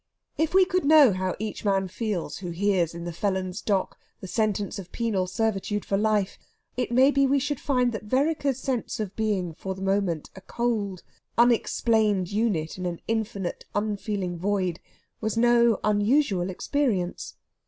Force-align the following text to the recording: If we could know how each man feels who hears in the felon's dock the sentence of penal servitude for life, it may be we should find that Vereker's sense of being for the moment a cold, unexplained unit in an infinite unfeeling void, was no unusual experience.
If 0.35 0.55
we 0.55 0.65
could 0.65 0.83
know 0.83 1.13
how 1.13 1.35
each 1.37 1.63
man 1.63 1.87
feels 1.87 2.39
who 2.39 2.49
hears 2.49 2.95
in 2.95 3.03
the 3.03 3.13
felon's 3.13 3.61
dock 3.61 3.99
the 4.19 4.25
sentence 4.27 4.79
of 4.79 4.91
penal 4.91 5.27
servitude 5.27 5.85
for 5.85 5.95
life, 5.95 6.39
it 6.75 6.91
may 6.91 7.11
be 7.11 7.27
we 7.27 7.37
should 7.37 7.59
find 7.59 7.91
that 7.91 8.05
Vereker's 8.05 8.57
sense 8.57 8.99
of 8.99 9.15
being 9.15 9.53
for 9.53 9.75
the 9.75 9.83
moment 9.83 10.31
a 10.35 10.41
cold, 10.41 11.03
unexplained 11.37 12.31
unit 12.31 12.79
in 12.79 12.87
an 12.87 12.99
infinite 13.07 13.65
unfeeling 13.75 14.39
void, 14.39 14.79
was 15.19 15.37
no 15.37 15.79
unusual 15.83 16.49
experience. 16.49 17.35